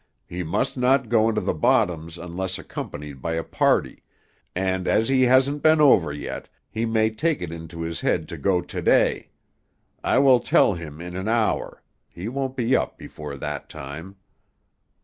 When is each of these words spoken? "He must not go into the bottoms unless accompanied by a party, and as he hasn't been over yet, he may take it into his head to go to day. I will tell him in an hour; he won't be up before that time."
"He 0.25 0.41
must 0.41 0.77
not 0.77 1.09
go 1.09 1.29
into 1.29 1.41
the 1.41 1.53
bottoms 1.53 2.17
unless 2.17 2.57
accompanied 2.57 3.21
by 3.21 3.33
a 3.33 3.43
party, 3.43 4.01
and 4.55 4.87
as 4.87 5.09
he 5.09 5.27
hasn't 5.27 5.61
been 5.61 5.79
over 5.79 6.11
yet, 6.11 6.49
he 6.71 6.87
may 6.87 7.11
take 7.11 7.39
it 7.39 7.51
into 7.51 7.81
his 7.83 8.01
head 8.01 8.27
to 8.29 8.37
go 8.39 8.61
to 8.61 8.81
day. 8.81 9.29
I 10.03 10.17
will 10.17 10.39
tell 10.39 10.73
him 10.73 11.01
in 11.01 11.15
an 11.15 11.27
hour; 11.27 11.83
he 12.09 12.27
won't 12.27 12.55
be 12.55 12.75
up 12.75 12.97
before 12.97 13.35
that 13.37 13.69
time." 13.69 14.15